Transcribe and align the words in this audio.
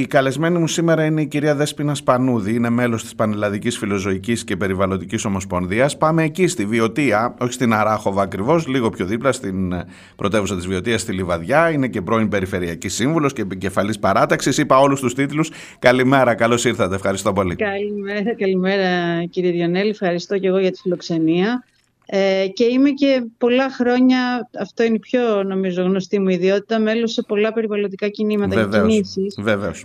Η 0.00 0.06
καλεσμένη 0.06 0.58
μου 0.58 0.66
σήμερα 0.66 1.04
είναι 1.04 1.20
η 1.20 1.26
κυρία 1.26 1.54
Δέσποινα 1.54 1.94
Σπανούδη, 1.94 2.54
είναι 2.54 2.70
μέλος 2.70 3.02
της 3.02 3.14
Πανελλαδικής 3.14 3.78
Φιλοζωικής 3.78 4.44
και 4.44 4.56
Περιβαλλοντικής 4.56 5.24
Ομοσπονδίας. 5.24 5.96
Πάμε 5.96 6.22
εκεί 6.22 6.46
στη 6.46 6.66
Βιωτία, 6.66 7.34
όχι 7.40 7.52
στην 7.52 7.72
Αράχοβα 7.72 8.22
ακριβώς, 8.22 8.66
λίγο 8.66 8.90
πιο 8.90 9.06
δίπλα 9.06 9.32
στην 9.32 9.74
πρωτεύουσα 10.16 10.56
της 10.56 10.66
Βιωτίας, 10.66 11.00
στη 11.00 11.12
Λιβαδιά. 11.12 11.70
Είναι 11.70 11.88
και 11.88 12.02
πρώην 12.02 12.28
Περιφερειακής 12.28 12.94
Σύμβουλος 12.94 13.32
και 13.32 13.42
επικεφαλής 13.42 13.98
παράταξης. 13.98 14.58
Είπα 14.58 14.78
όλους 14.78 15.00
τους 15.00 15.14
τίτλους. 15.14 15.50
Καλημέρα, 15.78 16.34
καλώς 16.34 16.64
ήρθατε. 16.64 16.94
Ευχαριστώ 16.94 17.32
πολύ. 17.32 17.56
Καλημέρα, 17.56 18.34
καλημέρα 18.34 19.24
κύριε 19.30 19.50
Διονέλη. 19.50 19.90
Ευχαριστώ 19.90 20.38
και 20.38 20.46
εγώ 20.46 20.58
για 20.58 20.70
τη 20.70 20.78
φιλοξενία. 20.80 21.64
Ε, 22.06 22.46
και 22.52 22.64
είμαι 22.64 22.90
και 22.90 23.24
πολλά 23.38 23.70
χρόνια, 23.70 24.48
αυτό 24.60 24.82
είναι 24.82 24.94
η 24.94 24.98
πιο 24.98 25.42
νομίζω 25.42 25.82
γνωστή 25.82 26.20
μου 26.20 26.28
ιδιότητα, 26.28 26.78
μέλος 26.78 27.12
σε 27.12 27.22
πολλά 27.22 27.52
περιβαλλοντικά 27.52 28.08
κινήματα 28.08 28.54
βεβαίως, 28.54 28.84
και 28.84 28.90
κινήσεις. 28.90 29.38
Βεβαίως. 29.40 29.84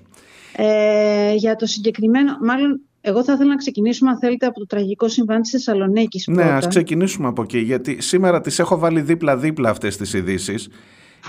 Ε, 0.55 1.33
για 1.33 1.55
το 1.55 1.65
συγκεκριμένο, 1.65 2.37
μάλλον 2.41 2.81
εγώ 3.01 3.23
θα 3.23 3.33
ήθελα 3.33 3.49
να 3.49 3.55
ξεκινήσουμε 3.55 4.09
αν 4.09 4.17
θέλετε 4.17 4.45
από 4.45 4.59
το 4.59 4.65
τραγικό 4.65 5.07
συμβάν 5.07 5.41
της 5.41 5.51
Θεσσαλονίκης. 5.51 6.27
Ναι, 6.27 6.43
ας 6.43 6.67
ξεκινήσουμε 6.67 7.27
από 7.27 7.41
εκεί, 7.41 7.59
γιατί 7.59 8.01
σήμερα 8.01 8.41
τις 8.41 8.59
έχω 8.59 8.77
βάλει 8.77 9.01
δίπλα-δίπλα 9.01 9.69
αυτές 9.69 9.97
τις 9.97 10.13
ειδήσεις. 10.13 10.69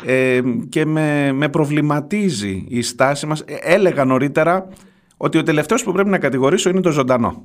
Ε, 0.06 0.41
και 0.69 0.84
με, 0.84 1.33
με 1.33 1.48
προβληματίζει 1.48 2.64
η 2.69 2.83
στάση 2.83 3.27
μας. 3.27 3.41
Ε, 3.41 3.56
έλεγα 3.61 4.05
νωρίτερα 4.05 4.69
ότι 5.16 5.38
ο 5.38 5.42
τελευταίος 5.42 5.83
που 5.83 5.92
πρέπει 5.92 6.09
να 6.09 6.19
κατηγορήσω 6.19 6.70
είναι 6.70 6.80
το 6.80 6.91
ζωντανό. 6.91 7.45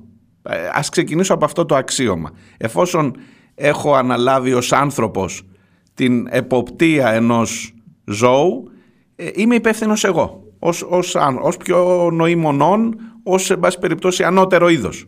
Ε, 0.50 0.70
ας 0.74 0.90
ξεκινήσω 0.90 1.34
από 1.34 1.46
αυτό 1.46 1.66
το 1.66 1.76
αξίωμα. 1.76 2.32
Εφόσον 2.58 3.16
έχω 3.56 3.94
αναλάβει 3.94 4.54
ως 4.54 4.74
άνθρωπος 4.74 5.48
την 5.94 6.28
εποπτεία 6.30 7.10
ενός 7.10 7.74
ζώου, 8.06 8.72
ε, 9.16 9.30
είμαι 9.34 9.56
υπεύθυνος 9.56 10.04
εγώ, 10.04 10.44
ως, 10.60 10.82
ως, 10.90 11.16
ως 11.42 11.58
πιο 11.58 12.10
νοήμονών, 12.12 13.00
ως 13.24 13.44
σε 13.44 13.58
πάση 13.58 13.80
περιπτώσει 13.80 14.24
ανώτερο 14.24 14.70
είδος. 14.70 15.08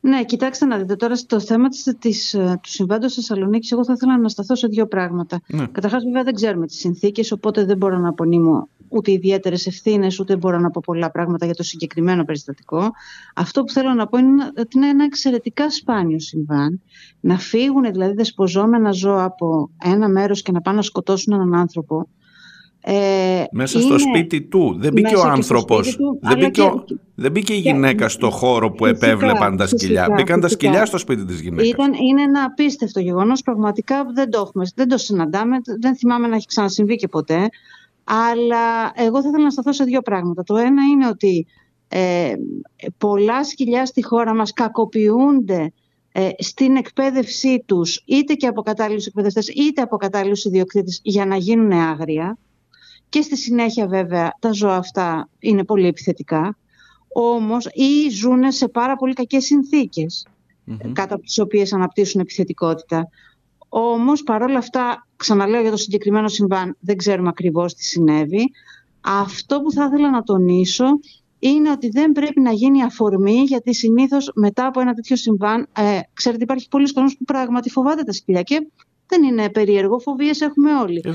Ναι, 0.00 0.24
κοιτάξτε 0.24 0.66
να 0.66 0.78
δείτε 0.78 0.96
τώρα 0.96 1.16
στο 1.16 1.40
θέμα 1.40 1.68
της, 1.68 1.96
της, 1.98 2.34
ε, 2.34 2.58
του 2.62 2.68
συμβάντος 2.68 3.14
Θεσσαλονίκης. 3.14 3.72
Εγώ 3.72 3.84
θα 3.84 3.92
ήθελα 3.92 4.18
να 4.18 4.28
σταθώ 4.28 4.56
σε 4.56 4.66
δύο 4.66 4.86
πράγματα. 4.86 5.40
Ναι. 5.46 5.66
Καταρχάς, 5.66 6.04
βέβαια, 6.04 6.22
δεν 6.22 6.34
ξέρουμε 6.34 6.66
τις 6.66 6.78
συνθήκες, 6.78 7.32
οπότε 7.32 7.64
δεν 7.64 7.76
μπορώ 7.76 7.98
να 7.98 8.08
απονείμω 8.08 8.68
ούτε 8.92 9.12
ιδιαίτερες 9.12 9.66
ευθύνες, 9.66 10.20
ούτε 10.20 10.36
μπορώ 10.36 10.58
να 10.58 10.70
πω 10.70 10.80
πολλά 10.84 11.10
πράγματα 11.10 11.44
για 11.44 11.54
το 11.54 11.62
συγκεκριμένο 11.62 12.24
περιστατικό. 12.24 12.90
Αυτό 13.34 13.62
που 13.62 13.72
θέλω 13.72 13.92
να 13.92 14.06
πω 14.06 14.18
είναι 14.18 14.44
ότι 14.58 14.76
είναι 14.76 14.88
ένα 14.88 15.04
εξαιρετικά 15.04 15.70
σπάνιο 15.70 16.20
συμβάν. 16.20 16.80
Να 17.20 17.38
φύγουν 17.38 17.82
δηλαδή 17.92 18.14
δεσποζόμενα 18.14 18.92
ζώα 18.92 19.24
από 19.24 19.70
ένα 19.84 20.08
μέρος 20.08 20.42
και 20.42 20.52
να 20.52 20.60
πάνε 20.60 20.76
να 20.76 20.82
σκοτώσουν 20.82 21.32
έναν 21.32 21.54
άνθρωπο. 21.54 22.08
Ε, 22.84 23.44
μέσα 23.52 23.80
στο 23.80 23.98
σπίτι 23.98 24.42
του. 24.42 24.76
Δεν 24.78 24.92
μπήκε 24.92 25.16
ο 25.16 25.22
άνθρωπος. 25.22 25.96
Δεν, 26.20 26.38
μπήκε 26.38 26.72
δεν 27.14 27.30
μπήκε 27.30 27.52
η 27.52 27.58
γυναίκα 27.58 28.08
στο 28.08 28.30
χώρο 28.30 28.70
που 28.70 28.84
φυσικά, 28.84 29.06
επέβλεπαν 29.06 29.56
τα 29.56 29.66
σκυλιά. 29.66 30.00
Φυσικά, 30.00 30.14
Μπήκαν 30.14 30.40
τα 30.40 30.48
σκυλιά 30.48 30.86
στο 30.86 30.98
σπίτι 30.98 31.24
της 31.24 31.40
γυναίκας. 31.40 31.68
Ήταν, 31.68 31.92
είναι 31.92 32.22
ένα 32.22 32.42
απίστευτο 32.42 33.00
γεγονός. 33.00 33.42
Πραγματικά 33.42 34.04
δεν 34.14 34.30
το, 34.30 34.40
έχουμε, 34.40 34.64
δεν 34.74 34.88
το 34.88 34.98
συναντάμε. 34.98 35.56
Δεν 35.80 35.96
θυμάμαι 35.96 36.26
να 36.26 36.36
έχει 36.36 36.46
ξανασυμβεί 36.46 36.96
και 36.96 37.08
ποτέ. 37.08 37.48
Αλλά 38.04 38.92
εγώ 38.94 39.22
θα 39.22 39.28
ήθελα 39.28 39.44
να 39.44 39.50
σταθώ 39.50 39.72
σε 39.72 39.84
δύο 39.84 40.02
πράγματα. 40.02 40.42
Το 40.42 40.56
ένα 40.56 40.82
είναι 40.84 41.06
ότι 41.06 41.46
ε, 41.88 42.32
πολλά 42.98 43.44
σκυλιά 43.44 43.86
στη 43.86 44.04
χώρα 44.04 44.34
μας 44.34 44.52
κακοποιούνται 44.52 45.72
ε, 46.12 46.28
στην 46.38 46.76
εκπαίδευσή 46.76 47.62
τους 47.66 48.02
είτε 48.06 48.34
και 48.34 48.46
από 48.46 48.62
κατάλληλους 48.62 49.06
εκπαιδευτές 49.06 49.48
είτε 49.48 49.82
από 49.82 49.96
κατάλληλους 49.96 50.44
ιδιοκτήτες 50.44 51.00
για 51.02 51.26
να 51.26 51.36
γίνουν 51.36 51.72
άγρια 51.72 52.38
και 53.08 53.20
στη 53.20 53.36
συνέχεια 53.36 53.86
βέβαια 53.86 54.36
τα 54.38 54.52
ζώα 54.52 54.76
αυτά 54.76 55.28
είναι 55.38 55.64
πολύ 55.64 55.86
επιθετικά 55.86 56.56
όμως 57.12 57.66
ή 57.72 58.08
ζουν 58.10 58.52
σε 58.52 58.68
πάρα 58.68 58.96
πολύ 58.96 59.12
κακές 59.12 59.44
συνθήκες 59.44 60.26
mm-hmm. 60.66 60.90
κάτω 60.92 61.14
από 61.14 61.24
τις 61.24 61.38
οποίες 61.38 61.72
αναπτύσσουν 61.72 62.20
επιθετικότητα. 62.20 63.08
Όμως 63.68 64.22
παρόλα 64.22 64.58
αυτά, 64.58 65.06
ξαναλέω 65.22 65.60
για 65.60 65.70
το 65.70 65.76
συγκεκριμένο 65.76 66.28
συμβάν, 66.28 66.76
δεν 66.80 66.96
ξέρουμε 66.96 67.28
ακριβώς 67.28 67.74
τι 67.74 67.84
συνέβη. 67.84 68.50
Αυτό 69.00 69.60
που 69.60 69.72
θα 69.72 69.84
ήθελα 69.84 70.10
να 70.10 70.22
τονίσω 70.22 70.84
είναι 71.38 71.70
ότι 71.70 71.88
δεν 71.88 72.12
πρέπει 72.12 72.40
να 72.40 72.52
γίνει 72.52 72.82
αφορμή 72.82 73.42
γιατί 73.46 73.74
συνήθως 73.74 74.30
μετά 74.34 74.66
από 74.66 74.80
ένα 74.80 74.92
τέτοιο 74.92 75.16
συμβάν, 75.16 75.66
ε, 75.76 75.98
ξέρετε 76.12 76.42
υπάρχει 76.42 76.68
πολλοί 76.68 76.92
κόσμος 76.92 77.16
που 77.16 77.24
πράγματι 77.24 77.70
φοβάται 77.70 78.02
τα 78.02 78.12
σκυλιά 78.12 78.42
και 78.42 78.66
δεν 79.06 79.22
είναι 79.22 79.50
περίεργο, 79.50 79.98
φοβίες 79.98 80.40
έχουμε 80.40 80.74
όλοι. 80.74 81.02
Ε, 81.04 81.10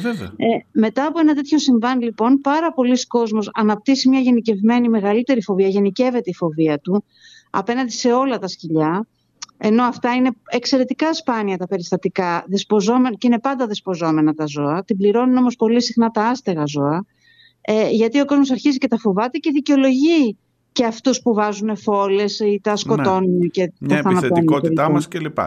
ε, 0.45 0.65
μετά 0.71 1.05
από 1.05 1.19
ένα 1.19 1.33
τέτοιο 1.33 1.59
συμβάν 1.59 2.01
λοιπόν 2.01 2.41
πάρα 2.41 2.73
πολλοί 2.73 3.07
κόσμος 3.07 3.49
αναπτύσσει 3.53 4.09
μια 4.09 4.19
γενικευμένη 4.19 4.89
μεγαλύτερη 4.89 5.41
φοβία, 5.41 5.67
γενικεύεται 5.67 6.29
η 6.29 6.33
φοβία 6.33 6.79
του 6.79 7.03
απέναντι 7.49 7.91
σε 7.91 8.11
όλα 8.13 8.37
τα 8.39 8.47
σκυλιά 8.47 9.07
ενώ 9.57 9.83
αυτά 9.83 10.13
είναι 10.13 10.29
εξαιρετικά 10.49 11.13
σπάνια 11.13 11.57
τα 11.57 11.67
περιστατικά 11.67 12.43
δεσποζόμενα, 12.47 13.15
και 13.15 13.27
είναι 13.27 13.39
πάντα 13.39 13.67
δεσποζόμενα 13.67 14.33
τα 14.33 14.45
ζώα. 14.45 14.83
Την 14.83 14.97
πληρώνουν 14.97 15.37
όμως 15.37 15.55
πολύ 15.55 15.81
συχνά 15.81 16.09
τα 16.09 16.23
άστεγα 16.23 16.63
ζώα. 16.65 17.05
Ε, 17.61 17.89
γιατί 17.89 18.19
ο 18.19 18.25
κόσμος 18.25 18.51
αρχίζει 18.51 18.77
και 18.77 18.87
τα 18.87 18.97
φοβάται 18.97 19.37
και 19.37 19.51
δικαιολογεί 19.51 20.37
και 20.71 20.85
αυτούς 20.85 21.21
που 21.21 21.33
βάζουν 21.33 21.77
φόλες 21.77 22.39
ή 22.39 22.59
τα 22.63 22.75
σκοτώνουν 22.75 23.37
ναι. 23.37 23.47
και 23.47 23.71
Μια 23.79 23.97
επιθετικότητά 23.97 24.89
μας 24.89 25.07
κλπ. 25.07 25.37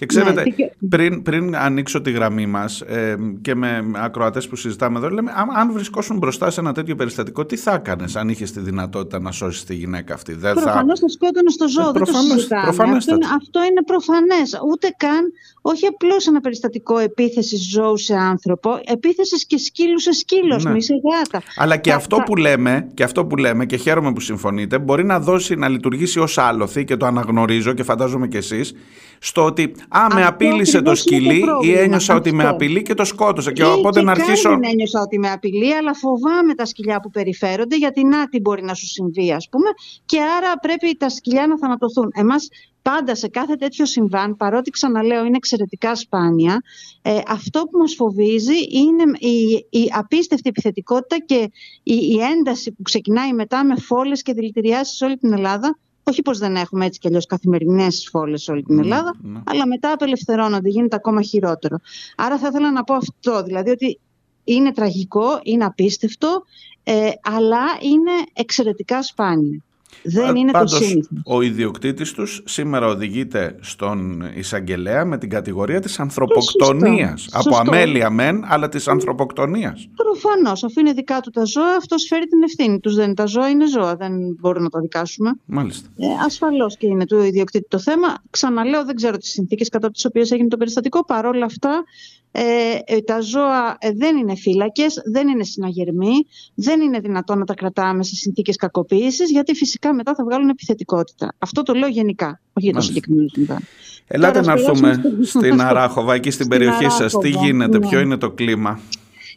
Και 0.00 0.06
ξέρετε, 0.06 0.42
ναι, 0.42 0.88
πριν, 0.88 1.22
πριν 1.22 1.56
ανοίξω 1.56 2.00
τη 2.00 2.10
γραμμή 2.10 2.46
μας 2.46 2.80
ε, 2.80 3.16
και 3.42 3.54
με 3.54 3.90
ακροατές 3.94 4.48
που 4.48 4.56
συζητάμε 4.56 4.98
εδώ, 4.98 5.08
λέμε, 5.08 5.32
αν 5.56 5.72
βρισκόσουν 5.72 6.18
μπροστά 6.18 6.50
σε 6.50 6.60
ένα 6.60 6.72
τέτοιο 6.72 6.94
περιστατικό, 6.94 7.46
τι 7.46 7.56
θα 7.56 7.74
έκανες 7.74 8.16
αν 8.16 8.28
είχες 8.28 8.52
τη 8.52 8.60
δυνατότητα 8.60 9.20
να 9.20 9.32
σώσεις 9.32 9.64
τη 9.64 9.74
γυναίκα 9.74 10.14
αυτή; 10.14 10.34
Προφανώ 10.34 10.96
θα, 10.96 11.00
θα 11.00 11.08
σκότωνες 11.08 11.52
στο 11.52 11.68
ζώο. 11.68 11.92
δεν 11.92 12.04
το 12.04 12.10
αυτό, 12.10 13.14
είναι, 13.14 13.26
αυτό 13.36 13.64
είναι 13.64 13.82
προφανές. 13.86 14.60
Ούτε 14.70 14.94
καν, 14.96 15.32
όχι 15.60 15.86
απλώς 15.86 16.26
ένα 16.26 16.40
περιστατικό 16.40 16.98
επίθεσης 16.98 17.70
ζώου 17.70 17.96
σε 17.96 18.14
άνθρωπο, 18.14 18.80
επίθεσης 18.84 19.46
και 19.46 19.58
σκύλου 19.58 19.98
σε 20.00 20.12
σκύλος, 20.12 20.64
ναι. 20.64 20.80
σε 20.80 20.94
γάτα. 20.94 21.42
Αλλά 21.56 21.76
και, 21.76 21.92
αυτό 21.92 22.16
που 22.16 22.36
λέμε, 22.36 22.90
και 22.94 23.02
αυτό 23.02 23.26
που 23.26 23.36
λέμε, 23.36 23.66
και 23.66 23.76
χαίρομαι 23.76 24.12
που 24.12 24.20
συμφωνείτε, 24.20 24.78
μπορεί 24.80 25.04
να 25.04 25.20
δώσει 25.20 25.54
να 25.54 25.68
λειτουργήσει 25.68 26.18
ως 26.18 26.38
άλοθη 26.38 26.84
και 26.84 26.96
το 26.96 27.06
αναγνωρίζω 27.06 27.72
και 27.72 27.82
φαντάζομαι 27.82 28.28
κι 28.28 28.36
εσείς, 28.36 28.74
στο 29.18 29.44
ότι 29.44 29.74
Α, 29.88 30.06
με 30.14 30.24
απείλησε 30.24 30.82
το 30.82 30.94
σκυλί 30.94 31.44
ή 31.62 31.72
ένιωσα 31.72 32.14
ότι 32.14 32.32
με 32.32 32.44
απειλεί 32.46 32.82
και 32.82 32.94
το 32.94 33.04
σκότωσε. 33.04 33.52
Και, 33.52 33.64
οπότε 33.64 34.02
να 34.02 34.10
αρχίσω. 34.10 34.48
Δεν 34.48 34.64
ένιωσα 34.64 35.00
ότι 35.00 35.18
με 35.18 35.30
απειλεί, 35.30 35.74
αλλά 35.74 35.94
φοβάμαι 35.94 36.54
τα 36.54 36.64
σκυλιά 36.64 37.00
που 37.00 37.10
περιφέρονται, 37.10 37.76
γιατί 37.76 38.04
να 38.04 38.28
τι 38.28 38.40
μπορεί 38.40 38.62
να 38.62 38.74
σου 38.74 38.86
συμβεί, 38.86 39.32
ας 39.32 39.48
πούμε. 39.50 39.70
Και 40.06 40.18
άρα 40.20 40.58
πρέπει 40.60 40.96
τα 40.96 41.08
σκυλιά 41.08 41.46
να 41.46 41.58
θανατωθούν. 41.58 42.10
Εμάς 42.14 42.48
πάντα 42.82 43.14
σε 43.14 43.28
κάθε 43.28 43.54
τέτοιο 43.54 43.86
συμβάν, 43.86 44.36
παρότι 44.36 44.70
ξαναλέω 44.70 45.24
είναι 45.24 45.36
εξαιρετικά 45.36 45.94
σπάνια, 45.94 46.62
ε, 47.02 47.18
αυτό 47.26 47.60
που 47.60 47.78
μας 47.78 47.94
φοβίζει 47.94 48.56
είναι 48.70 49.02
η, 49.18 49.66
η 49.70 49.90
απίστευτη 49.92 50.48
επιθετικότητα 50.48 51.18
και 51.24 51.50
η, 51.82 51.94
η 51.94 52.18
ένταση 52.20 52.72
που 52.72 52.82
ξεκινάει 52.82 53.32
μετά 53.32 53.64
με 53.64 53.76
φόλες 53.76 54.22
και 54.22 54.32
δηλητηριάσεις 54.32 54.96
σε 54.96 55.04
όλη 55.04 55.16
την 55.16 55.32
Ελλάδα, 55.32 55.78
όχι 56.02 56.22
πως 56.22 56.38
δεν 56.38 56.56
έχουμε 56.56 56.86
έτσι 56.86 56.98
κι 56.98 57.06
αλλιώς 57.06 57.26
καθημερινές 57.26 58.08
φόλες 58.10 58.42
σε 58.42 58.50
όλη 58.50 58.62
την 58.62 58.74
ναι, 58.74 58.80
Ελλάδα, 58.80 59.14
ναι. 59.22 59.40
αλλά 59.44 59.66
μετά 59.66 59.92
απελευθερώνονται, 59.92 60.68
γίνεται 60.68 60.96
ακόμα 60.96 61.22
χειρότερο. 61.22 61.78
Άρα 62.16 62.38
θα 62.38 62.48
ήθελα 62.48 62.72
να 62.72 62.84
πω 62.84 62.94
αυτό, 62.94 63.42
δηλαδή 63.42 63.70
ότι 63.70 63.98
είναι 64.44 64.72
τραγικό, 64.72 65.40
είναι 65.42 65.64
απίστευτο, 65.64 66.44
ε, 66.84 67.10
αλλά 67.22 67.64
είναι 67.80 68.12
εξαιρετικά 68.32 69.02
σπάνιο. 69.02 69.62
Δεν 70.02 70.36
είναι 70.36 70.50
Πάντως, 70.50 70.70
το 70.78 70.84
σύνηθι. 70.84 71.08
Ο 71.24 71.42
ιδιοκτήτης 71.42 72.12
τους 72.12 72.42
σήμερα 72.44 72.86
οδηγείται 72.86 73.56
στον 73.60 74.22
εισαγγελέα 74.34 75.04
με 75.04 75.18
την 75.18 75.30
κατηγορία 75.30 75.80
της 75.80 76.00
ανθρωποκτονίας. 76.00 77.28
Από 77.32 77.56
αμέλεια 77.56 78.10
μεν, 78.10 78.44
αλλά 78.44 78.68
της 78.68 78.88
ανθρωποκτονίας. 78.88 79.88
Προφανώς. 79.94 80.64
Αφού 80.64 80.80
είναι 80.80 80.92
δικά 80.92 81.20
του 81.20 81.30
τα 81.30 81.44
ζώα, 81.44 81.76
αυτός 81.76 82.06
φέρει 82.08 82.26
την 82.26 82.42
ευθύνη 82.42 82.80
τους. 82.80 82.94
Δεν 82.94 83.14
τα 83.14 83.26
ζώα 83.26 83.48
είναι 83.48 83.66
ζώα. 83.68 83.96
Δεν 83.96 84.12
μπορούμε 84.40 84.64
να 84.64 84.70
τα 84.70 84.80
δικάσουμε. 84.80 85.32
Μάλιστα. 85.44 85.88
Ε, 85.96 86.06
Ασφαλώς 86.24 86.76
και 86.76 86.86
είναι 86.86 87.06
του 87.06 87.22
ιδιοκτήτη 87.22 87.68
το 87.68 87.78
θέμα. 87.78 88.22
Ξαναλέω, 88.30 88.84
δεν 88.84 88.94
ξέρω 88.94 89.16
τις 89.16 89.30
συνθήκες 89.30 89.68
κατά 89.68 89.90
τις 89.90 90.04
οποίες 90.04 90.30
έγινε 90.30 90.48
το 90.48 90.56
περιστατικό. 90.56 91.04
Παρ' 91.04 91.26
όλα 91.26 91.44
αυτά, 91.44 91.84
ε, 92.32 92.42
ε, 92.84 93.00
τα 93.00 93.20
ζώα 93.20 93.76
ε, 93.78 93.92
δεν 93.92 94.16
είναι 94.16 94.34
φύλακες, 94.36 95.02
δεν 95.12 95.28
είναι 95.28 95.44
συναγερμοί, 95.44 96.26
δεν 96.54 96.80
είναι 96.80 96.98
δυνατόν 96.98 97.38
να 97.38 97.44
τα 97.44 97.54
κρατάμε 97.54 98.02
σε 98.02 98.14
συνθήκες 98.14 98.56
κακοποίησης 98.56 99.30
γιατί 99.30 99.54
φυσικά 99.54 99.94
μετά 99.94 100.14
θα 100.14 100.24
βγάλουν 100.24 100.48
επιθετικότητα. 100.48 101.34
Αυτό 101.38 101.62
το 101.62 101.74
λέω 101.74 101.88
γενικά, 101.88 102.40
όχι 102.52 102.66
για 102.66 102.74
το 102.74 102.80
συγκεκριμένο 102.80 103.28
συμβάν. 103.28 103.58
Ελάτε 104.06 104.40
να 104.40 104.52
έρθουμε 104.52 105.02
στην 105.22 105.60
Αράχοβα, 105.68 106.14
εκεί 106.14 106.30
στην, 106.30 106.48
περιοχή 106.48 106.84
Αράχοβα, 106.84 107.08
σας. 107.08 107.20
Τι 107.20 107.28
γίνεται, 107.28 107.78
ναι. 107.78 107.88
ποιο 107.88 108.00
είναι 108.00 108.16
το 108.16 108.30
κλίμα; 108.30 108.80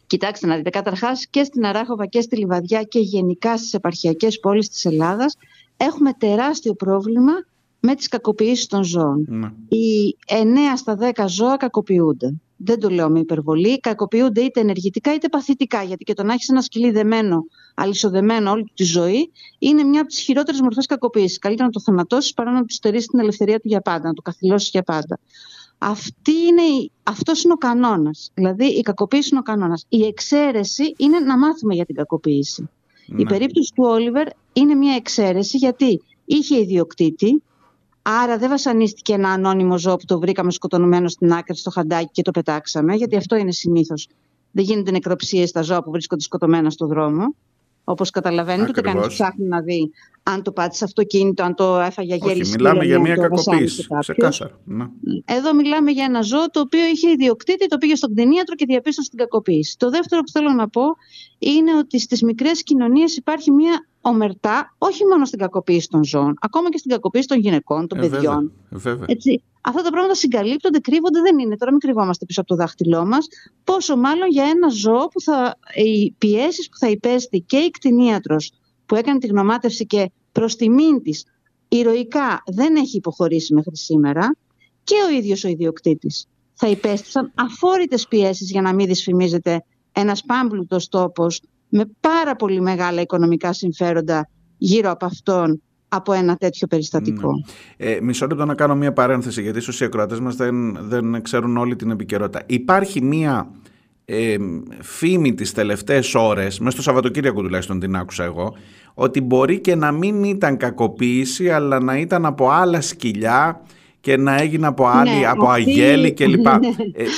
Κοιτάξτε 0.08 0.48
να 0.48 0.56
δείτε, 0.56 0.70
καταρχάς 0.70 1.28
και 1.28 1.44
στην 1.44 1.66
Αράχοβα 1.66 2.06
και 2.06 2.22
στη 2.22 2.38
Λιβαδιά 2.38 2.84
και 2.84 3.00
γενικά 3.00 3.58
στις 3.58 3.74
επαρχιακές 3.74 4.40
πόλεις 4.40 4.70
της 4.70 4.86
Ελλάδας 4.86 5.38
έχουμε 5.78 6.14
τεράστιο 6.14 6.74
πρόβλημα 6.74 7.32
με 7.80 7.96
τις 7.96 8.08
κακοποιήσεις 8.08 8.68
των 8.68 8.84
ζώων. 8.84 9.26
Ναι. 9.28 9.52
Οι 9.68 10.18
9 10.28 10.34
στα 10.76 10.98
10 11.16 11.26
ζώα 11.28 11.58
κακοποιούνται. 11.58 12.34
Δεν 12.66 12.80
το 12.80 12.90
λέω 12.90 13.10
με 13.10 13.20
υπερβολή, 13.20 13.80
κακοποιούνται 13.80 14.42
είτε 14.42 14.60
ενεργητικά 14.60 15.14
είτε 15.14 15.30
παθητικά. 15.30 15.84
Γιατί 15.84 16.04
και 16.04 16.14
το 16.14 16.24
να 16.24 16.34
έχεις 16.34 16.50
ένα 16.50 16.62
σκυλί 16.62 16.92
δεμένο, 16.92 17.46
αλυσοδεμένο 17.76 18.52
όλη 18.52 18.72
τη 18.74 18.84
ζωή, 18.84 19.32
είναι 19.60 19.84
μια 19.84 20.00
από 20.00 20.10
τις 20.10 20.20
χειρότερες 20.20 20.62
μορφές 20.62 20.86
κακοποίησης. 20.86 21.40
Καλύτερα 21.40 21.68
να 21.68 21.74
το 21.74 21.80
θανατώσει 21.80 22.34
παρά 22.34 22.52
να 22.52 22.60
του 22.60 22.74
στερήσει 22.74 23.08
την 23.08 23.20
ελευθερία 23.20 23.60
του 23.60 23.68
για 23.68 23.82
πάντα, 23.82 24.08
να 24.08 24.14
το 24.14 24.22
καθυλώσεις 24.22 24.70
για 24.70 24.84
πάντα. 24.84 25.20
Αυτή 25.78 26.32
είναι, 26.32 26.90
αυτός 27.04 27.44
είναι 27.44 27.54
ο 27.54 27.58
κανόνας. 27.58 28.32
Δηλαδή 28.34 28.66
η 28.66 28.82
κακοποίηση 28.82 29.30
είναι 29.32 29.40
ο 29.40 29.44
κανόνας. 29.44 29.86
Η 29.90 30.06
εξαίρεση 30.06 30.94
είναι 30.98 31.20
να 31.20 31.38
μάθουμε 31.38 31.74
για 31.74 31.86
την 31.86 31.96
κακοποίηση. 31.96 32.70
Η 33.08 33.14
ναι. 33.14 33.24
περίπτωση 33.24 33.72
του 33.76 33.84
Όλιβερ 33.88 34.28
είναι 34.54 34.76
μια 34.76 34.96
εξαίρεση 34.96 35.58
γιατί 35.58 36.02
είχε 36.26 36.60
ιδιοκτήτη, 36.60 37.44
άρα 38.04 38.38
δεν 38.38 38.50
βασανίστηκε 38.50 39.14
ένα 39.14 39.30
ανώνυμο 39.30 39.78
ζώο 39.78 39.96
που 39.96 40.06
το 40.06 40.20
βρήκαμε 40.20 40.52
σκοτωμένο 40.52 41.08
στην 41.08 41.34
άκρη 41.34 41.56
στο 41.56 41.70
χαντάκι 41.70 42.10
και 42.12 42.22
το 42.22 42.32
πετάξαμε, 42.32 42.96
γιατί 42.96 43.16
αυτό 43.16 43.36
είναι 43.36 43.52
συνήθως. 43.52 44.08
Δεν 44.52 44.64
γίνονται 44.64 44.92
νεκροψίες 44.92 45.50
στα 45.50 45.62
ζώα 45.62 45.84
που 45.84 45.92
βρίσκονται 45.92 46.22
σκοτωμένα 46.22 46.70
στο 46.70 46.88
δρόμο. 46.88 47.36
Όπως 47.84 48.10
καταλαβαίνετε, 48.10 48.70
ούτε 48.70 48.82
κανεί 48.82 49.08
ψάχνεις 49.08 49.48
να 49.48 49.62
δεις 49.62 49.90
αν 50.24 50.44
το 50.44 50.52
πάτησε 50.52 50.84
αυτοκίνητο, 50.84 51.44
αν 51.44 51.56
το 51.56 51.80
έφαγε 51.80 52.16
γέλη 52.16 52.42
Όχι, 52.42 52.52
μιλάμε 52.52 52.86
για 52.86 53.00
μια 53.00 53.16
κακοποίηση. 53.16 53.88
Ξεκάθαρα. 54.00 54.60
Ναι. 54.64 54.86
Εδώ 55.26 55.54
μιλάμε 55.54 55.92
για 55.92 56.04
ένα 56.04 56.22
ζώο 56.22 56.50
το 56.50 56.60
οποίο 56.60 56.86
είχε 56.94 57.10
ιδιοκτήτη, 57.10 57.68
το 57.68 57.78
πήγε 57.78 57.96
στον 57.96 58.14
κτηνίατρο 58.14 58.56
και 58.56 58.66
διαπίστωσε 58.66 59.10
την 59.10 59.20
κακοποίηση. 59.20 59.78
Το 59.78 59.90
δεύτερο 59.90 60.22
που 60.22 60.32
θέλω 60.32 60.52
να 60.52 60.70
πω 60.70 60.82
είναι 61.40 61.78
ότι 61.78 62.00
στις 62.00 62.22
μικρές 62.22 62.64
κοινωνίες 62.64 63.16
υπάρχει 63.16 63.52
μια 63.52 63.88
ομερτά, 64.02 64.76
όχι 64.78 65.06
μόνο 65.06 65.26
στην 65.26 65.40
κακοποίηση 65.40 65.88
των 65.88 66.04
ζώων, 66.04 66.38
ακόμα 66.42 66.70
και 66.70 66.78
στην 66.78 66.92
κακοποίηση 66.92 67.28
των 67.28 67.40
γυναικών, 67.40 67.88
των 67.88 67.98
ε, 67.98 68.02
παιδιών. 68.02 68.52
Βέβαια, 68.70 69.06
Έτσι, 69.08 69.44
αυτά 69.62 69.82
τα 69.82 69.90
πράγματα 69.90 70.16
συγκαλύπτονται, 70.16 70.80
κρύβονται, 70.80 71.22
δεν 71.22 71.40
είναι. 71.40 71.58
Τώρα 71.58 71.72
μην 71.72 71.80
κρυβόμαστε 71.80 72.26
πίσω 72.26 72.40
από 72.40 72.50
το 72.50 72.56
δάχτυλό 72.56 73.06
μας. 73.06 73.28
Πόσο 73.64 73.98
μάλλον 73.98 74.28
για 74.30 74.44
ένα 74.44 74.70
ζώο 74.70 75.08
που 75.08 75.22
θα, 75.22 75.56
οι 75.74 76.12
πιέσεις 76.18 76.70
που 76.70 76.78
θα 76.78 76.90
υπέστη 76.90 77.40
και 77.40 77.58
η 77.58 77.70
κτηνίατρος 77.70 78.52
που 78.94 79.00
έκανε 79.00 79.20
τη 79.20 79.28
γνωμάτευση 79.28 79.86
και 79.86 80.12
προς 80.32 80.56
τιμήν 80.56 81.02
της 81.04 81.26
ηρωικά 81.68 82.44
δεν 82.46 82.76
έχει 82.76 82.98
υποχωρήσει 82.98 83.54
μέχρι 83.54 83.78
σήμερα 83.78 84.36
και 84.84 84.96
ο 85.10 85.16
ίδιος 85.16 85.44
ο 85.44 85.48
ιδιοκτήτης. 85.48 86.28
Θα 86.54 86.68
υπέστησαν 86.68 87.32
αφόρητες 87.36 88.08
πιέσεις 88.08 88.52
για 88.52 88.62
να 88.62 88.74
μην 88.74 88.88
δυσφημίζεται 88.88 89.64
ένας 89.92 90.24
πάμπλουτος 90.24 90.90
τόπος 90.90 91.42
με 91.70 91.86
πάρα 92.00 92.36
πολύ 92.36 92.62
μεγάλα 92.62 93.02
οικονομικά 93.02 93.54
συμφέροντα 93.54 94.30
γύρω 94.58 94.92
από 94.92 95.06
αυτόν 95.06 95.62
από 95.88 96.14
ένα 96.14 96.36
τέτοιο 96.36 96.68
περιστατικό. 96.68 97.32
Ναι. 97.78 97.90
Ε, 97.90 98.02
μισό 98.02 98.28
λεπτό 98.28 98.46
να 98.46 98.56
κάνω 98.56 98.76
μία 98.76 98.94
παρένθεση, 98.94 99.42
γιατί 99.42 99.58
ίσως 99.58 99.82
οι 99.82 99.86
ακροατές 99.86 100.20
μας 100.20 100.36
δεν, 100.36 100.88
δεν 100.88 101.22
ξέρουν 101.22 101.58
όλη 101.58 101.76
την 101.76 101.92
επικαιρότητα. 101.92 102.44
Υπάρχει 102.46 103.02
μία 103.02 103.52
ε, 104.06 104.36
φήμη 104.82 105.34
τις 105.34 105.52
τελευταίες 105.52 106.16
ώρες, 106.16 106.60
μέσα 106.60 106.72
στο 106.72 106.82
Σαββατοκύριακο 106.82 107.42
τουλάχιστον 107.42 107.80
την 107.80 107.96
άκουσα 107.96 108.24
εγώ, 108.24 108.56
ότι 108.94 109.22
μπορεί 109.22 109.60
και 109.60 109.76
να 109.76 109.92
μην 109.92 110.24
ήταν 110.24 110.58
κακοποίηση, 110.58 111.50
αλλά 111.50 111.80
να 111.80 111.98
ήταν 111.98 112.26
από 112.26 112.50
άλλα 112.50 112.82
σκυλιά 112.82 113.62
και 114.00 114.18
να 114.18 114.42
έγινε 114.42 114.68
από 114.68 114.88
άλλη, 114.88 115.20
ναι, 115.20 115.28
από 115.28 115.46
αυτή... 115.46 115.62
αγέλη 115.62 116.12
κλπ. 116.14 116.46
Ε, 116.46 116.56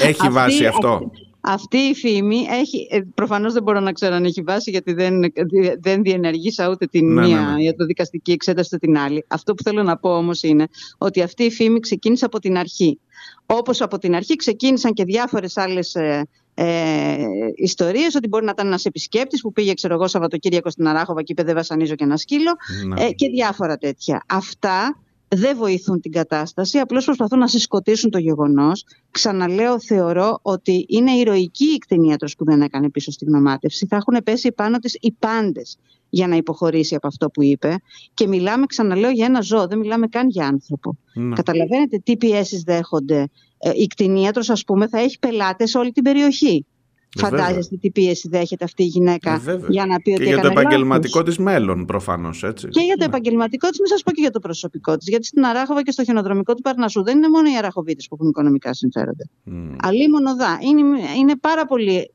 έχει 0.02 0.30
βάση 0.30 0.66
αυτό; 0.66 1.12
Αυτή 1.42 1.78
η 1.78 1.96
φήμη 1.96 2.46
έχει, 2.50 2.88
ε, 2.92 3.00
προφανώς 3.16 3.54
δεν 3.54 3.64
μπορώ 3.64 3.80
να 3.80 3.92
ξέρω 3.92 4.16
αν 4.16 4.26
έχει 4.26 4.42
βάση 4.42 4.72
γιατί 4.72 4.94
δεν, 4.94 5.20
δεν 5.80 6.02
διενεργήσα 6.02 6.70
ούτε 6.70 6.86
την 6.86 7.14
ναι, 7.14 7.26
μία 7.26 7.40
ναι, 7.40 7.52
ναι. 7.54 7.62
για 7.62 7.76
το 7.76 7.86
δικαστική 7.86 8.32
εξέταση 8.32 8.70
ούτε 8.74 8.86
την 8.86 8.98
άλλη. 8.98 9.26
Αυτό 9.28 9.54
που 9.54 9.64
θέλω 9.64 9.84
να 9.84 9.98
πω 9.98 10.18
όμως 10.18 10.44
είναι 10.44 10.68
ότι 10.98 11.22
αυτή 11.22 11.44
η 11.44 11.52
φήμη 11.52 11.80
ξεκίνησε 11.80 12.26
από 12.26 12.40
την 12.40 12.58
αρχή. 12.58 13.00
Όπως 13.46 13.82
από 13.82 13.98
την 13.98 14.16
αρχή 14.16 14.36
ξεκίνησαν 14.36 14.94
και 14.94 15.04
διάφορες 15.04 15.58
άλλες 15.58 15.96
ε, 16.58 16.64
ε, 16.64 17.26
ιστορίες 17.56 18.16
ότι 18.16 18.28
μπορεί 18.28 18.46
να 18.46 18.52
ήταν 18.52 18.68
ένας 18.68 18.86
επισκέπτης 18.86 19.42
που 19.42 19.52
πήγε 19.52 19.74
ξέρω 19.74 19.94
εγώ 19.94 20.08
Σαββατοκύριακο 20.08 20.70
στην 20.70 20.88
Αράχοβα 20.88 21.22
και 21.22 21.32
είπε 21.32 21.44
δεν 21.44 21.56
βασανίζω 21.56 21.96
και 21.96 22.04
ένα 22.04 22.18
σκύλο 22.18 22.56
ναι. 22.88 23.04
ε, 23.04 23.12
και 23.12 23.30
διάφορα 23.30 23.78
τέτοια. 23.78 24.24
Αυτά 24.28 24.98
δεν 25.28 25.58
βοηθούν 25.58 26.02
την 26.02 26.12
κατάσταση, 26.12 26.78
απλώς 26.78 27.06
προσπαθούν 27.06 27.40
να 27.40 27.48
συσκοτήσουν 27.48 28.10
το 28.10 28.18
γεγονός. 28.18 28.86
Ξαναλέω, 29.12 29.80
θεωρώ 29.80 30.40
ότι 30.42 30.86
είναι 30.90 31.12
ηρωική 31.12 31.66
η 31.66 31.78
κτηνίατρος 31.78 32.36
που 32.36 32.46
δεν 32.46 32.62
έκανε 32.62 32.90
πίσω 32.90 33.12
στη 33.12 33.26
γνωμάτευση. 33.26 33.86
Θα 33.86 33.96
έχουν 33.96 34.22
πέσει 34.24 34.52
πάνω 34.52 34.78
της 34.78 34.98
οι 35.00 35.12
πάντες 35.20 35.78
για 36.10 36.28
να 36.28 36.36
υποχωρήσει 36.36 36.96
από 36.96 37.08
αυτό 37.08 37.30
που 37.30 37.44
είπε. 37.44 37.76
Και 38.14 38.28
μιλάμε, 38.28 38.66
ξαναλέω, 38.66 39.10
για 39.10 39.26
ένα 39.26 39.42
ζώο, 39.42 39.68
δεν 39.68 39.78
μιλάμε 39.78 40.08
καν 40.08 40.30
για 40.30 40.48
άνθρωπο. 40.48 40.98
Ναι. 41.14 41.36
Καταλαβαίνετε 41.36 41.98
τι 41.98 42.18
πιέσεις 42.18 42.62
δέχονται. 42.62 43.30
Ε, 43.58 43.72
η 43.76 43.88
κτηνίατρος, 43.88 44.50
ας 44.50 44.64
πούμε, 44.64 44.88
θα 44.88 45.00
έχει 45.00 45.20
πελάτες 45.20 45.70
σε 45.70 45.78
όλη 45.78 45.92
την 45.92 46.04
περιοχή. 46.04 46.66
Φαντάζεστε 47.18 47.76
τι 47.76 47.92
πίεση 47.92 48.28
δέχεται 48.30 48.64
αυτή 48.64 48.84
η 48.84 48.86
γυναίκα 48.86 49.42
ε, 49.48 49.60
για 49.68 49.86
να 49.86 50.00
πει 50.00 50.12
ότι. 50.12 50.24
Και 50.24 50.30
για 50.30 50.40
το 50.42 50.48
επαγγελματικό 50.48 51.24
της 51.24 51.38
μέλλον, 51.38 51.86
προφανώς. 51.86 52.40
Και 52.40 52.80
για 52.82 52.96
το 52.96 53.00
ναι. 53.00 53.06
επαγγελματικό 53.06 53.70
της, 53.70 53.80
μην 53.80 53.88
σας 53.88 54.04
πω 54.04 54.12
και 54.12 54.22
για 54.22 54.32
το 54.32 54.40
προσωπικό 54.40 54.98
της. 54.98 55.08
Γιατί 55.08 55.26
στην 55.26 55.46
Αράχοβα 55.46 55.84
και 55.84 55.92
στο 55.92 56.04
χιονοδρομικό 56.04 56.54
του 56.54 56.62
Παρνασού 56.62 57.04
δεν 57.04 57.18
είναι 57.18 57.30
μόνο 57.30 57.50
οι 57.50 57.58
Αραχοβίτες 57.58 58.08
που 58.08 58.16
έχουν 58.16 58.30
οικονομικά 58.30 58.74
συμφέροντα. 58.74 59.30
Mm. 59.46 59.76
Αλλή 59.82 60.10
μονοδά. 60.10 60.60
Είναι, 60.62 60.82
είναι 61.20 61.36
πάρα 61.36 61.66
πολλοί 61.66 61.96
ε, 61.98 62.06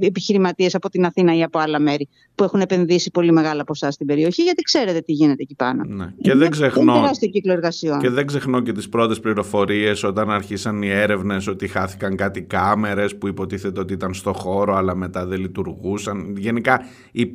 επιχειρηματίες 0.00 0.74
από 0.74 0.90
την 0.90 1.04
Αθήνα 1.04 1.36
ή 1.36 1.42
από 1.42 1.58
άλλα 1.58 1.78
μέρη 1.78 2.08
που 2.34 2.44
έχουν 2.44 2.60
επενδύσει 2.60 3.10
πολύ 3.10 3.32
μεγάλα 3.32 3.64
ποσά 3.64 3.90
στην 3.90 4.06
περιοχή, 4.06 4.42
γιατί 4.42 4.62
ξέρετε 4.62 5.00
τι 5.00 5.12
γίνεται 5.12 5.42
εκεί 5.42 5.54
πάνω. 5.54 5.84
Ναι. 5.86 6.12
Και, 6.20 6.34
δεν 6.34 6.50
ξεχνώ, 6.50 7.10
κύκλο 7.30 7.52
εργασιών. 7.52 7.98
και 7.98 8.10
δεν 8.10 8.26
ξεχνώ 8.26 8.60
και 8.60 8.72
τις 8.72 8.88
πρώτες 8.88 9.20
πληροφορίες 9.20 10.02
όταν 10.02 10.30
άρχισαν 10.30 10.82
οι 10.82 10.90
έρευνες 10.90 11.46
ότι 11.46 11.68
χάθηκαν 11.68 12.16
κάτι 12.16 12.42
κάμερες 12.42 13.16
που 13.16 13.28
υποτίθεται 13.28 13.80
ότι 13.80 13.92
ήταν 13.92 14.14
στο 14.14 14.32
χώρο, 14.32 14.74
αλλά 14.74 14.94
μετά 14.94 15.26
δεν 15.26 15.40
λειτουργούσαν. 15.40 16.36
Γενικά 16.36 16.84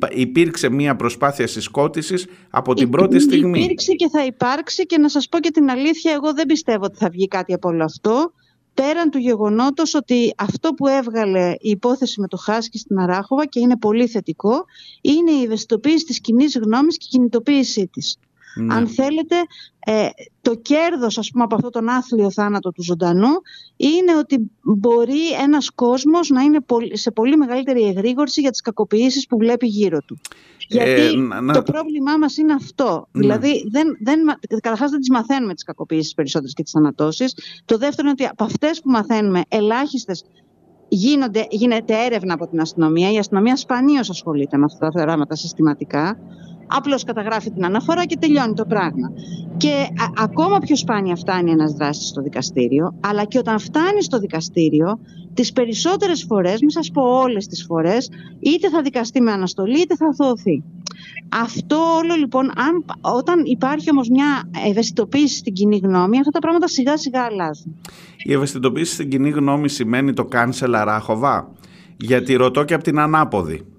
υπήρξε 0.08 0.68
μια 0.68 0.96
προσπάθεια 0.96 1.46
συσκότησης 1.46 2.26
από 2.50 2.74
την 2.74 2.90
πρώτη 2.90 3.20
στιγμή. 3.20 3.62
Υπήρξε 3.62 3.92
και 3.92 4.08
θα 4.08 4.24
υπάρξει 4.24 4.86
και 4.86 4.98
να 4.98 5.08
σας 5.08 5.28
πω 5.28 5.38
και 5.38 5.50
την 5.50 5.70
αλήθεια, 5.70 6.12
εγώ 6.12 6.32
δεν 6.34 6.46
πιστεύω 6.46 6.84
ότι 6.84 6.96
θα 6.96 7.08
βγει 7.08 7.28
κάτι 7.28 7.52
από 7.52 7.68
όλο 7.68 7.84
αυτό 7.84 8.32
πέραν 8.82 9.10
του 9.10 9.18
γεγονότος 9.18 9.94
ότι 9.94 10.34
αυτό 10.36 10.74
που 10.74 10.86
έβγαλε 10.86 11.50
η 11.50 11.70
υπόθεση 11.70 12.20
με 12.20 12.28
το 12.28 12.36
Χάσκι 12.36 12.78
στην 12.78 12.98
Αράχοβα 12.98 13.46
και 13.46 13.60
είναι 13.60 13.76
πολύ 13.76 14.06
θετικό, 14.06 14.64
είναι 15.00 15.30
η 15.30 15.42
ευαισθητοποίηση 15.42 16.04
της 16.04 16.20
κοινής 16.20 16.58
γνώμης 16.58 16.96
και 16.96 17.04
η 17.06 17.10
κινητοποίησή 17.10 17.86
της. 17.86 18.16
Ναι. 18.58 18.74
Αν 18.74 18.88
θέλετε, 18.88 19.36
ε, 19.78 20.08
το 20.40 20.54
κέρδος 20.54 21.18
ας 21.18 21.30
πούμε, 21.30 21.44
από 21.44 21.54
αυτόν 21.54 21.70
τον 21.70 21.88
άθλιο 21.88 22.30
θάνατο 22.30 22.70
του 22.70 22.82
ζωντανού 22.82 23.28
είναι 23.76 24.16
ότι 24.16 24.50
μπορεί 24.62 25.32
ένας 25.42 25.70
κόσμος 25.70 26.28
να 26.28 26.42
είναι 26.42 26.58
σε 26.92 27.10
πολύ 27.10 27.36
μεγαλύτερη 27.36 27.82
εγρήγορση 27.82 28.40
για 28.40 28.50
τις 28.50 28.60
κακοποιήσεις 28.60 29.26
που 29.26 29.38
βλέπει 29.38 29.66
γύρω 29.66 29.98
του. 30.00 30.20
Γιατί 30.68 30.90
ε, 30.90 31.52
το 31.52 31.62
πρόβλημά 31.62 32.18
μας 32.18 32.36
είναι 32.36 32.52
αυτό. 32.52 33.08
Ναι. 33.12 33.20
Δηλαδή, 33.20 33.68
δεν, 33.70 33.96
δεν, 34.00 34.18
καταρχάς 34.48 34.90
δεν 34.90 35.00
τις 35.00 35.10
μαθαίνουμε 35.10 35.54
τις 35.54 35.64
κακοποιήσεις 35.64 36.14
περισσότερες 36.14 36.54
και 36.54 36.62
τις 36.62 36.72
θανατώσεις. 36.72 37.34
Το 37.64 37.78
δεύτερο 37.78 38.08
είναι 38.08 38.16
ότι 38.20 38.30
από 38.30 38.44
αυτές 38.44 38.80
που 38.80 38.90
μαθαίνουμε 38.90 39.42
ελάχιστες 39.48 40.24
γίνονται, 40.88 41.46
γίνεται 41.50 42.04
έρευνα 42.04 42.34
από 42.34 42.46
την 42.46 42.60
αστυνομία. 42.60 43.12
Η 43.12 43.18
αστυνομία 43.18 43.56
σπανίως 43.56 44.10
ασχολείται 44.10 44.56
με 44.56 44.64
αυτά 44.64 44.88
τα 44.88 45.02
πράγματα 45.02 45.34
συστηματικά. 45.34 46.18
Απλώς 46.68 47.04
καταγράφει 47.04 47.50
την 47.50 47.64
αναφορά 47.64 48.04
και 48.04 48.16
τελειώνει 48.16 48.54
το 48.54 48.64
πράγμα. 48.64 49.12
Και 49.56 49.86
ακόμα 50.16 50.58
πιο 50.58 50.76
σπάνια 50.76 51.16
φτάνει 51.16 51.50
ένας 51.50 51.72
δράστης 51.72 52.08
στο 52.08 52.22
δικαστήριο, 52.22 52.94
αλλά 53.00 53.24
και 53.24 53.38
όταν 53.38 53.58
φτάνει 53.58 54.02
στο 54.02 54.18
δικαστήριο, 54.18 55.00
τις 55.34 55.52
περισσότερες 55.52 56.24
φορές, 56.28 56.60
μην 56.60 56.70
σας 56.70 56.90
πω 56.90 57.02
όλες 57.02 57.46
τις 57.46 57.64
φορές, 57.64 58.10
είτε 58.40 58.68
θα 58.68 58.82
δικαστεί 58.82 59.20
με 59.20 59.32
αναστολή 59.32 59.80
είτε 59.80 59.96
θα 59.96 60.06
αθωωθεί. 60.06 60.62
Αυτό 61.28 61.76
όλο 61.76 62.14
λοιπόν, 62.14 62.44
αν, 62.44 62.84
όταν 63.00 63.42
υπάρχει 63.44 63.90
όμως 63.90 64.08
μια 64.08 64.50
ευαισθητοποίηση 64.68 65.36
στην 65.36 65.52
κοινή 65.52 65.76
γνώμη, 65.76 66.18
αυτά 66.18 66.30
τα 66.30 66.38
πράγματα 66.38 66.68
σιγά 66.68 66.96
σιγά 66.96 67.22
αλλάζουν. 67.22 67.80
Η 68.24 68.32
ευαισθητοποίηση 68.32 68.92
στην 68.92 69.08
κοινή 69.08 69.30
γνώμη 69.30 69.68
σημαίνει 69.68 70.12
το 70.12 70.28
cancel 70.32 70.72
αράχοβα. 70.74 71.52
Γιατί 71.96 72.34
ρωτώ 72.34 72.64
και 72.64 72.74
από 72.74 72.84
την 72.84 72.98
ανάποδη 72.98 73.77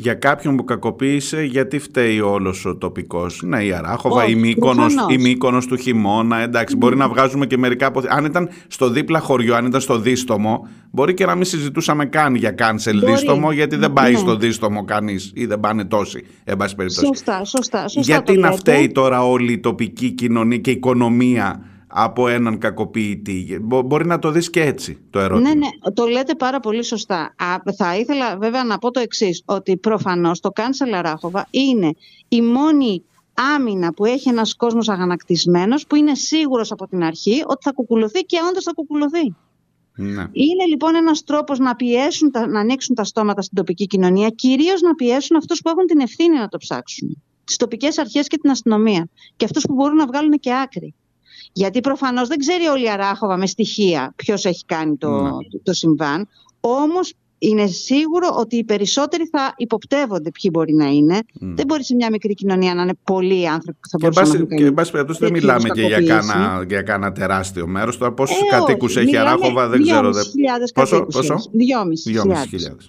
για 0.00 0.14
κάποιον 0.14 0.56
που 0.56 0.64
κακοποίησε 0.64 1.42
γιατί 1.42 1.78
φταίει 1.78 2.20
όλος 2.20 2.64
ο 2.64 2.76
τοπικός. 2.76 3.42
Ναι, 3.44 3.64
η 3.64 3.72
Αράχοβα, 3.72 4.26
η, 4.26 4.34
Μύκονος, 4.34 4.94
η 5.08 5.18
Μύκονος 5.18 5.66
του 5.66 5.76
χειμώνα, 5.76 6.38
εντάξει, 6.38 6.76
μπορεί 6.76 6.96
να 6.96 7.08
βγάζουμε 7.08 7.46
και 7.46 7.58
μερικά 7.58 7.86
από... 7.86 8.02
Αν 8.08 8.24
ήταν 8.24 8.48
στο 8.68 8.90
δίπλα 8.90 9.20
χωριό, 9.20 9.54
αν 9.54 9.66
ήταν 9.66 9.80
στο 9.80 9.98
Δίστομο, 9.98 10.68
μπορεί 10.90 11.14
και 11.14 11.26
να 11.26 11.34
μην 11.34 11.44
συζητούσαμε 11.44 12.06
καν 12.06 12.34
για 12.34 12.50
κάνσελ 12.50 13.02
Δίστομο, 13.04 13.52
γιατί 13.52 13.76
δεν 13.76 13.92
πάει 13.92 14.12
ναι. 14.12 14.18
στο 14.18 14.36
Δίστομο 14.36 14.84
κανείς 14.84 15.32
ή 15.34 15.46
δεν 15.46 15.60
πάνε 15.60 15.84
τόσοι, 15.84 16.24
εν 16.44 16.56
πάση 16.56 16.74
περιπτώσει. 16.74 17.06
Σωστά, 17.06 17.44
σωστά, 17.44 17.88
σωστά 17.88 18.12
Γιατί 18.12 18.38
να 18.38 18.52
φταίει 18.52 18.88
τώρα 18.88 19.26
όλη 19.26 19.52
η 19.52 19.58
τοπική 19.58 20.10
κοινωνία 20.10 20.58
και 20.58 20.70
η 20.70 20.72
οικονομία 20.72 21.62
από 21.88 22.28
έναν 22.28 22.58
κακοποιητή. 22.58 23.58
Μπορεί 23.62 24.06
να 24.06 24.18
το 24.18 24.30
δεις 24.30 24.50
και 24.50 24.62
έτσι 24.62 24.98
το 25.10 25.18
ερώτημα. 25.18 25.48
Ναι, 25.48 25.54
ναι, 25.54 25.92
το 25.94 26.06
λέτε 26.06 26.34
πάρα 26.34 26.60
πολύ 26.60 26.84
σωστά. 26.84 27.34
θα 27.76 27.96
ήθελα 27.96 28.36
βέβαια 28.36 28.64
να 28.64 28.78
πω 28.78 28.90
το 28.90 29.00
εξής 29.00 29.42
ότι 29.44 29.76
προφανώς 29.76 30.40
το 30.40 30.50
Κάνσελ 30.50 30.94
Αράχοβα 30.94 31.46
είναι 31.50 31.94
η 32.28 32.42
μόνη 32.42 33.02
άμυνα 33.56 33.92
που 33.92 34.04
έχει 34.04 34.28
ένας 34.28 34.54
κόσμος 34.54 34.88
αγανακτισμένος 34.88 35.86
που 35.86 35.96
είναι 35.96 36.14
σίγουρος 36.14 36.72
από 36.72 36.86
την 36.86 37.02
αρχή 37.02 37.42
ότι 37.46 37.62
θα 37.62 37.72
κουκουλωθεί 37.72 38.20
και 38.20 38.38
όντως 38.48 38.64
θα 38.64 38.72
κουκουλωθεί. 38.72 39.34
Ναι. 39.96 40.26
Είναι 40.32 40.64
λοιπόν 40.68 40.94
ένας 40.94 41.24
τρόπος 41.24 41.58
να 41.58 41.74
πιέσουν, 41.76 42.30
να 42.48 42.60
ανοίξουν 42.60 42.94
τα 42.94 43.04
στόματα 43.04 43.42
στην 43.42 43.56
τοπική 43.56 43.86
κοινωνία, 43.86 44.28
κυρίως 44.28 44.80
να 44.80 44.94
πιέσουν 44.94 45.36
αυτούς 45.36 45.60
που 45.60 45.68
έχουν 45.68 45.86
την 45.86 46.00
ευθύνη 46.00 46.36
να 46.38 46.48
το 46.48 46.58
ψάξουν. 46.58 47.22
Τις 47.44 47.56
τοπικές 47.56 47.98
αρχές 47.98 48.26
και 48.26 48.38
την 48.38 48.50
αστυνομία. 48.50 49.08
Και 49.36 49.44
αυτούς 49.44 49.64
που 49.64 49.74
μπορούν 49.74 49.96
να 49.96 50.06
βγάλουν 50.06 50.32
και 50.40 50.54
άκρη. 50.54 50.94
Γιατί 51.52 51.80
προφανώς 51.80 52.28
δεν 52.28 52.38
ξέρει 52.38 52.66
όλη 52.66 52.84
η 52.84 52.90
Αράχοβα 52.90 53.36
με 53.36 53.46
στοιχεία 53.46 54.12
ποιος 54.16 54.44
έχει 54.44 54.64
κάνει 54.64 54.96
το, 54.96 55.22
ναι. 55.22 55.30
το, 55.30 55.60
το 55.62 55.72
συμβάν. 55.72 56.28
Όμως 56.60 57.14
είναι 57.38 57.66
σίγουρο 57.66 58.28
ότι 58.38 58.56
οι 58.56 58.64
περισσότεροι 58.64 59.28
θα 59.32 59.54
υποπτεύονται 59.56 60.30
ποιοι 60.30 60.50
μπορεί 60.54 60.74
να 60.74 60.86
είναι. 60.86 61.18
Δεν 61.32 61.66
μπορεί 61.66 61.84
σε 61.84 61.94
μια 61.94 62.08
μικρή 62.10 62.34
κοινωνία 62.34 62.74
να 62.74 62.82
είναι 62.82 62.94
πολλοί 63.04 63.48
άνθρωποι 63.48 63.78
που 63.80 63.88
θα 63.88 63.98
μπορούσαν 64.00 64.46
να 64.48 64.56
Και 64.56 64.64
εν 64.64 64.74
πάση 64.74 64.90
περιπτώσει 64.90 65.18
δεν 65.22 65.32
μιλάμε 65.32 65.68
και 65.68 65.82
για 65.82 66.02
κάνα, 66.02 66.64
για 66.68 66.82
κάνα 66.82 67.12
τεράστιο 67.12 67.66
μέρος. 67.66 67.98
Τώρα 67.98 68.12
πόσους 68.12 68.36
ε, 68.36 68.46
κατοίκους 68.50 68.96
έχει 68.96 69.12
η 69.12 69.16
Αράχοβα 69.16 69.68
δεν 69.68 69.82
ξέρω. 69.82 70.12
Δε... 70.12 70.22
Πόσο, 70.74 71.06
πόσο; 71.12 71.34
2.500. 71.34 71.40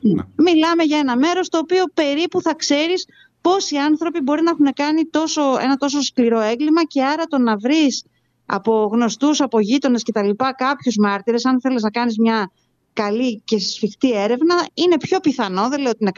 Ναι. 0.02 0.24
Μιλάμε 0.36 0.84
για 0.84 0.98
ένα 0.98 1.18
μέρος 1.18 1.50
το 1.50 1.58
οποίο 1.58 1.84
περίπου 1.94 2.42
θα 2.42 2.56
ξέρεις 2.56 3.06
πόσοι 3.42 3.76
άνθρωποι 3.76 4.22
μπορεί 4.22 4.42
να 4.42 4.50
έχουν 4.50 4.74
κάνει 4.74 5.06
τόσο, 5.06 5.42
ένα 5.62 5.76
τόσο 5.76 6.02
σκληρό 6.02 6.40
έγκλημα 6.40 6.86
και 6.86 7.04
άρα 7.04 7.24
το 7.24 7.38
να 7.38 7.58
βρεις 7.58 8.04
από 8.52 8.90
γνωστούς, 8.92 9.42
από 9.42 9.60
γείτονες 9.60 10.04
κτλ. 10.04 10.30
κάποιους 10.56 10.96
μάρτυρες, 10.98 11.46
αν 11.46 11.62
θέλεις 11.62 11.82
να 11.82 11.90
κάνεις 11.90 12.18
μια 12.18 12.52
καλή 12.94 13.42
και 13.46 13.60
σφιχτή 13.60 14.12
έρευνα, 14.12 14.56
είναι 14.74 14.98
πιο 14.98 15.20
πιθανό, 15.20 15.70
δεν 15.70 15.82
λέω 15.82 15.90
ότι 15.90 15.98
είναι 16.02 16.12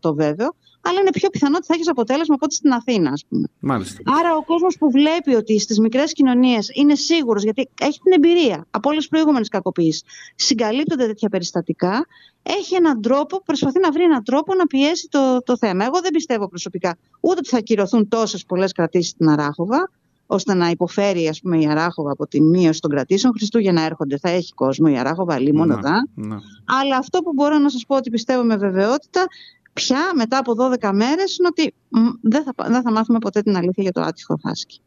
100% 0.00 0.14
βέβαιο, 0.14 0.54
αλλά 0.80 1.00
είναι 1.00 1.10
πιο 1.10 1.28
πιθανό 1.28 1.56
ότι 1.56 1.66
θα 1.66 1.74
έχεις 1.74 1.88
αποτέλεσμα 1.88 2.34
από 2.34 2.44
ό,τι 2.44 2.54
στην 2.54 2.72
Αθήνα, 2.72 3.10
ας 3.10 3.24
πούμε. 3.28 3.46
Μάλιστα. 3.60 4.02
Άρα, 4.18 4.36
ο 4.36 4.44
κόσμος 4.44 4.76
που 4.78 4.90
βλέπει 4.90 5.34
ότι 5.34 5.58
στις 5.58 5.78
μικρές 5.78 6.12
κοινωνίες 6.12 6.70
είναι 6.74 6.94
σίγουρος, 6.94 7.42
γιατί 7.42 7.68
έχει 7.80 7.98
την 7.98 8.12
εμπειρία 8.12 8.66
από 8.70 8.88
όλες 8.88 9.00
τις 9.00 9.08
προηγούμενες 9.08 9.48
κακοποιήσει, 9.48 10.02
συγκαλύπτονται 10.34 11.06
τέτοια 11.06 11.28
περιστατικά, 11.28 12.06
έχει 12.42 12.74
έναν 12.74 13.00
τρόπο, 13.00 13.42
προσπαθεί 13.44 13.80
να 13.80 13.92
βρει 13.92 14.02
έναν 14.02 14.24
τρόπο 14.24 14.54
να 14.54 14.66
πιέσει 14.66 15.08
το, 15.10 15.42
το 15.42 15.56
θέμα. 15.56 15.84
Εγώ 15.84 16.00
δεν 16.00 16.10
πιστεύω 16.10 16.48
προσωπικά 16.48 16.96
ούτε 17.20 17.38
ότι 17.38 17.48
θα 17.48 17.58
ακυρωθούν 17.58 18.08
τόσες 18.08 18.44
πολλές 18.44 18.72
κρατήσεις 18.72 19.10
στην 19.10 19.28
Αράχοβα, 19.28 19.90
ώστε 20.32 20.54
να 20.54 20.68
υποφέρει 20.68 21.28
ας 21.28 21.40
πούμε, 21.40 21.58
η 21.58 21.66
Αράχοβα 21.66 22.10
από 22.12 22.26
τη 22.26 22.40
μείωση 22.40 22.80
των 22.80 22.90
κρατήσεων. 22.90 23.32
Χριστούγεννα 23.36 23.82
έρχονται, 23.82 24.18
θα 24.18 24.28
έχει 24.28 24.52
κόσμο 24.54 24.86
η 24.90 24.98
Αράχοβα, 24.98 25.38
μόνο 25.52 25.78
δά. 25.82 26.08
Ναι. 26.14 26.36
Αλλά 26.80 26.96
αυτό 26.96 27.18
που 27.18 27.32
μπορώ 27.32 27.58
να 27.58 27.68
σας 27.68 27.84
πω 27.86 27.96
ότι 27.96 28.10
πιστεύω 28.10 28.42
με 28.42 28.56
βεβαιότητα, 28.56 29.26
πια 29.72 29.98
μετά 30.14 30.38
από 30.38 30.52
12 30.58 30.90
μέρες 30.92 31.36
είναι 31.36 31.48
ότι 31.50 31.74
δεν 32.20 32.42
θα, 32.42 32.52
δεν 32.70 32.82
θα 32.82 32.92
μάθουμε 32.92 33.18
ποτέ 33.18 33.40
την 33.40 33.56
αλήθεια 33.56 33.82
για 33.82 33.92
το 33.92 34.00
άτυχο 34.00 34.36
Φάσκι. 34.36 34.80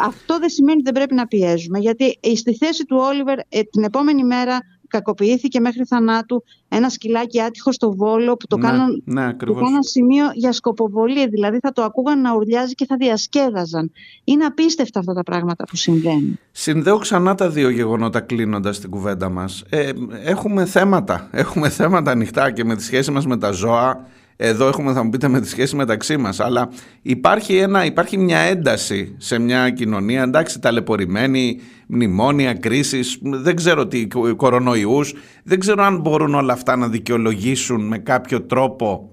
Αυτό 0.00 0.38
δεν 0.38 0.48
σημαίνει 0.48 0.72
ότι 0.72 0.82
δεν 0.82 0.92
πρέπει 0.92 1.14
να 1.14 1.26
πιέζουμε, 1.26 1.78
γιατί 1.78 2.18
στη 2.36 2.56
θέση 2.56 2.84
του 2.84 2.96
Όλιβερ 3.00 3.38
ε, 3.38 3.62
την 3.70 3.82
επόμενη 3.82 4.24
μέρα 4.24 4.60
κακοποιήθηκε 4.88 5.60
μέχρι 5.60 5.84
θανάτου 5.84 6.44
ένα 6.68 6.88
σκυλάκι 6.88 7.40
άτυχο 7.40 7.72
στο 7.72 7.92
Βόλο 7.92 8.36
που 8.36 8.46
το, 8.46 8.56
ναι, 8.56 8.66
κάναν, 8.66 9.02
ναι, 9.04 9.34
το 9.34 9.54
κάναν 9.54 9.82
σημείο 9.82 10.24
για 10.34 10.52
σκοποβολή. 10.52 11.28
Δηλαδή 11.28 11.58
θα 11.62 11.72
το 11.72 11.82
ακούγαν 11.82 12.20
να 12.20 12.34
ουρλιάζει 12.34 12.74
και 12.74 12.86
θα 12.86 12.96
διασκέδαζαν. 12.96 13.92
Είναι 14.24 14.44
απίστευτα 14.44 14.98
αυτά 14.98 15.12
τα 15.12 15.22
πράγματα 15.22 15.64
που 15.64 15.76
συμβαίνουν. 15.76 16.38
Συνδέω 16.50 16.98
ξανά 16.98 17.34
τα 17.34 17.50
δύο 17.50 17.68
γεγονότα 17.68 18.20
κλείνοντας 18.20 18.80
την 18.80 18.90
κουβέντα 18.90 19.28
μας. 19.28 19.64
Ε, 19.68 19.90
έχουμε 20.24 20.64
θέματα. 20.64 21.28
Έχουμε 21.30 21.68
θέματα 21.68 22.10
ανοιχτά 22.10 22.50
και 22.50 22.64
με 22.64 22.76
τη 22.76 22.82
σχέση 22.82 23.10
μας 23.10 23.26
με 23.26 23.38
τα 23.38 23.50
ζώα 23.50 24.06
εδώ 24.40 24.68
έχουμε, 24.68 24.92
θα 24.92 25.02
μου 25.02 25.10
πείτε, 25.10 25.28
με 25.28 25.40
τη 25.40 25.48
σχέση 25.48 25.76
μεταξύ 25.76 26.16
μας. 26.16 26.40
Αλλά 26.40 26.68
υπάρχει, 27.02 27.56
ένα, 27.56 27.84
υπάρχει 27.84 28.18
μια 28.18 28.38
ένταση 28.38 29.14
σε 29.18 29.38
μια 29.38 29.70
κοινωνία. 29.70 30.22
Εντάξει, 30.22 30.58
ταλαιπωρημένη, 30.58 31.60
μνημόνια, 31.86 32.54
κρίσεις, 32.54 33.18
δεν 33.22 33.56
ξέρω 33.56 33.86
τι, 33.86 34.06
κορονοϊούς. 34.36 35.14
Δεν 35.44 35.58
ξέρω 35.58 35.84
αν 35.84 36.00
μπορούν 36.00 36.34
όλα 36.34 36.52
αυτά 36.52 36.76
να 36.76 36.88
δικαιολογήσουν 36.88 37.86
με 37.86 37.98
κάποιο 37.98 38.42
τρόπο. 38.42 39.10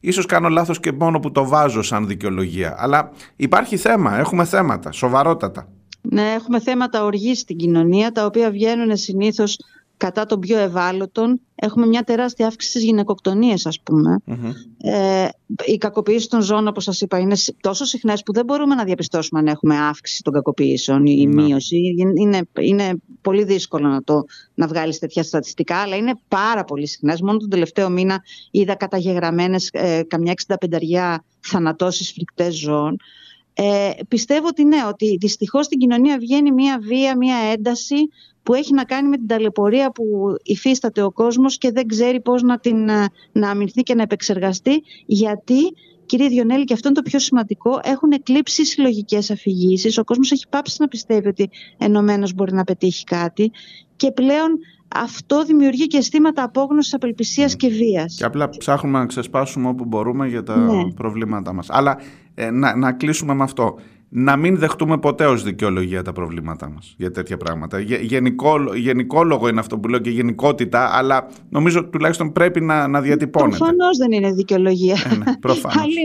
Ίσως 0.00 0.26
κάνω 0.26 0.48
λάθος 0.48 0.80
και 0.80 0.92
μόνο 0.92 1.20
που 1.20 1.32
το 1.32 1.48
βάζω 1.48 1.82
σαν 1.82 2.06
δικαιολογία. 2.06 2.74
Αλλά 2.78 3.10
υπάρχει 3.36 3.76
θέμα, 3.76 4.18
έχουμε 4.18 4.44
θέματα, 4.44 4.92
σοβαρότατα. 4.92 5.68
Ναι, 6.00 6.32
έχουμε 6.32 6.60
θέματα 6.60 7.04
οργής 7.04 7.38
στην 7.38 7.56
κοινωνία, 7.56 8.12
τα 8.12 8.24
οποία 8.24 8.50
βγαίνουν 8.50 8.96
συνήθως 8.96 9.58
κατά 9.96 10.26
των 10.26 10.40
πιο 10.40 10.58
ευάλωτων. 10.58 11.40
Έχουμε 11.54 11.86
μια 11.86 12.02
τεράστια 12.02 12.46
αύξηση 12.46 12.70
στις 12.72 12.84
γυναικοκτονίες, 12.84 13.66
ας 13.66 13.80
πούμε. 13.80 14.18
Ε, 14.78 15.28
οι 15.66 15.76
κακοποιήσεις 15.76 16.26
των 16.26 16.40
ζώων, 16.40 16.68
όπως 16.68 16.84
σας 16.84 17.00
είπα, 17.00 17.18
είναι 17.18 17.36
τόσο 17.60 17.84
συχνές 17.84 18.22
που 18.22 18.32
δεν 18.32 18.44
μπορούμε 18.44 18.74
να 18.74 18.84
διαπιστώσουμε 18.84 19.40
αν 19.40 19.46
έχουμε 19.46 19.76
αύξηση 19.76 20.22
των 20.22 20.32
κακοποιήσεων 20.32 21.06
ή 21.06 21.28
mm 21.28 21.34
μείωση. 21.34 21.76
Είναι, 22.16 22.42
είναι 22.60 22.92
πολύ 23.20 23.44
δύσκολο 23.44 23.88
να, 23.88 24.02
το, 24.02 24.24
να 24.54 24.66
βγάλεις 24.66 24.98
τέτοια 24.98 25.22
στατιστικά, 25.22 25.76
αλλά 25.76 25.96
είναι 25.96 26.12
πάρα 26.28 26.64
πολύ 26.64 26.86
συχνές. 26.86 27.20
Μόνο 27.20 27.38
τον 27.38 27.48
τελευταίο 27.48 27.90
μήνα 27.90 28.22
είδα 28.50 28.74
καταγεγραμμένες 28.74 29.68
ε, 29.72 30.02
καμιά 30.02 30.34
65 30.46 31.16
θανατώσεις 31.40 32.12
φρικτές 32.12 32.54
ζώων. 32.54 32.96
Ε, 33.54 33.90
πιστεύω 34.08 34.46
ότι 34.46 34.64
ναι, 34.64 34.78
ότι 34.88 35.16
δυστυχώς 35.20 35.64
στην 35.64 35.78
κοινωνία 35.78 36.18
βγαίνει 36.18 36.52
μια 36.52 36.78
βία, 36.82 37.16
μια 37.16 37.36
ένταση 37.36 37.96
που 38.44 38.54
έχει 38.54 38.74
να 38.74 38.84
κάνει 38.84 39.08
με 39.08 39.16
την 39.16 39.26
ταλαιπωρία 39.26 39.90
που 39.90 40.04
υφίσταται 40.42 41.02
ο 41.02 41.10
κόσμος 41.10 41.58
και 41.58 41.70
δεν 41.72 41.86
ξέρει 41.86 42.20
πώς 42.20 42.42
να 42.42 42.58
την 42.58 42.88
ε, 42.88 43.06
να 43.32 43.50
αμυνθεί 43.50 43.82
και 43.82 43.94
να 43.94 44.02
επεξεργαστεί 44.02 44.82
γιατί 45.06 45.56
Κύριε 46.06 46.28
Διονέλη, 46.28 46.64
και 46.64 46.72
αυτό 46.72 46.88
είναι 46.88 46.96
το 46.96 47.02
πιο 47.02 47.18
σημαντικό, 47.18 47.80
έχουν 47.82 48.10
εκλείψει 48.10 48.64
συλλογικές 48.64 49.30
αφηγήσεις. 49.30 49.98
Ο 49.98 50.04
κόσμος 50.04 50.32
έχει 50.32 50.48
πάψει 50.48 50.76
να 50.78 50.88
πιστεύει 50.88 51.28
ότι 51.28 51.50
ενωμένος 51.78 52.34
μπορεί 52.34 52.52
να 52.52 52.64
πετύχει 52.64 53.04
κάτι. 53.04 53.50
Και 53.96 54.10
πλέον 54.10 54.58
αυτό 54.96 55.44
δημιουργεί 55.44 55.86
και 55.86 55.96
αισθήματα 55.96 56.42
απόγνωσης, 56.42 56.94
απελπισίας 56.94 57.56
και 57.56 57.68
βίας. 57.68 58.16
Και 58.18 58.24
απλά 58.24 58.48
ψάχνουμε 58.48 58.98
να 58.98 59.06
ξεσπάσουμε 59.06 59.68
όπου 59.68 59.84
μπορούμε 59.84 60.28
για 60.28 60.42
τα 60.42 60.56
ναι. 60.56 60.92
προβλήματά 60.92 61.52
μας. 61.52 61.66
Αλλά 61.70 61.98
ε, 62.34 62.50
να, 62.50 62.76
να 62.76 62.92
κλείσουμε 62.92 63.34
με 63.34 63.42
αυτό 63.42 63.78
να 64.16 64.36
μην 64.36 64.58
δεχτούμε 64.58 64.98
ποτέ 64.98 65.26
ως 65.26 65.42
δικαιολογία 65.42 66.02
τα 66.02 66.12
προβλήματά 66.12 66.70
μας 66.70 66.94
για 66.98 67.10
τέτοια 67.10 67.36
πράγματα. 67.36 67.80
Γενικό, 67.80 68.74
γενικόλογο 68.74 69.48
είναι 69.48 69.60
αυτό 69.60 69.78
που 69.78 69.88
λέω 69.88 69.98
και 69.98 70.10
γενικότητα, 70.10 70.90
αλλά 70.92 71.26
νομίζω 71.48 71.84
τουλάχιστον 71.84 72.32
πρέπει 72.32 72.60
να, 72.60 72.88
να 72.88 73.00
διατυπώνεται. 73.00 73.56
Προφανώς 73.56 73.98
δεν 73.98 74.12
είναι 74.12 74.32
δικαιολογία. 74.32 74.96
Ε, 75.04 75.08
ναι, 75.16 75.32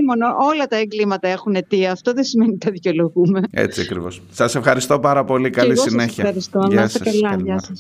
μόνο 0.06 0.26
όλα 0.52 0.68
τα 0.68 0.78
εγκλήματα 0.78 1.28
έχουν 1.28 1.56
αιτία. 1.56 1.92
Αυτό 1.92 2.14
δεν 2.14 2.24
σημαίνει 2.24 2.50
ότι 2.50 2.66
τα 2.66 2.72
δικαιολογούμε. 2.72 3.42
Έτσι 3.52 3.82
ακριβώς. 3.82 4.22
Σας 4.32 4.56
ευχαριστώ 4.56 5.00
πάρα 5.00 5.24
πολύ. 5.24 5.50
Καλή 5.50 5.78
συνέχεια. 5.78 6.08
Σας 6.08 6.18
ευχαριστώ. 6.18 6.60
να 6.60 6.84
είστε 6.84 7.04
καλά. 7.04 7.36
Γεια 7.44 7.60
σας. 7.60 7.78